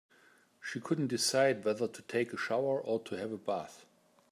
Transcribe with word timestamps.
She 0.59 0.79
couldn't 0.79 1.09
decide 1.09 1.63
whether 1.63 1.87
to 1.87 2.01
take 2.01 2.33
a 2.33 2.37
shower 2.37 2.81
or 2.81 2.99
to 3.03 3.17
have 3.19 3.31
a 3.31 3.37
bath. 3.37 3.85